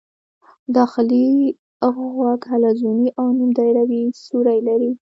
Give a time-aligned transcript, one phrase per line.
[0.75, 1.25] داخلي
[1.93, 4.91] غوږ حلزوني او نیم دایروي سوري لري.